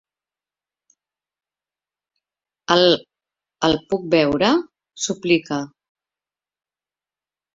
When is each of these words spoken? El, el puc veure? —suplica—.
El, 2.75 2.87
el 3.69 3.77
puc 3.91 4.09
veure? 4.15 4.49
—suplica—. 5.03 5.63